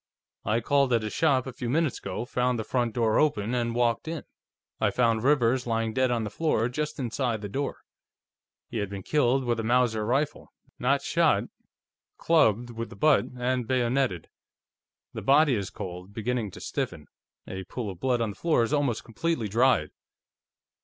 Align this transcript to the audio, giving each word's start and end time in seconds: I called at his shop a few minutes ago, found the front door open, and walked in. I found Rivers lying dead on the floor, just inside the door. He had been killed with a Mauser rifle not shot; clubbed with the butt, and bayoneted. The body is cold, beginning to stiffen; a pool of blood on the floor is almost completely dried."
I 0.43 0.61
called 0.61 0.91
at 0.93 1.03
his 1.03 1.13
shop 1.13 1.45
a 1.45 1.53
few 1.53 1.69
minutes 1.69 1.99
ago, 1.99 2.25
found 2.25 2.57
the 2.57 2.63
front 2.63 2.95
door 2.95 3.19
open, 3.19 3.53
and 3.53 3.75
walked 3.75 4.07
in. 4.07 4.23
I 4.79 4.89
found 4.89 5.21
Rivers 5.23 5.67
lying 5.67 5.93
dead 5.93 6.09
on 6.09 6.23
the 6.23 6.31
floor, 6.31 6.67
just 6.69 6.97
inside 6.97 7.41
the 7.43 7.47
door. 7.47 7.81
He 8.67 8.77
had 8.79 8.89
been 8.89 9.03
killed 9.03 9.43
with 9.45 9.59
a 9.59 9.63
Mauser 9.63 10.03
rifle 10.03 10.51
not 10.79 11.03
shot; 11.03 11.43
clubbed 12.17 12.71
with 12.71 12.89
the 12.89 12.95
butt, 12.95 13.25
and 13.37 13.67
bayoneted. 13.67 14.27
The 15.13 15.21
body 15.21 15.53
is 15.53 15.69
cold, 15.69 16.13
beginning 16.15 16.49
to 16.49 16.59
stiffen; 16.59 17.05
a 17.45 17.63
pool 17.65 17.91
of 17.91 17.99
blood 17.99 18.21
on 18.21 18.31
the 18.31 18.35
floor 18.35 18.63
is 18.63 18.73
almost 18.73 19.03
completely 19.03 19.47
dried." 19.47 19.91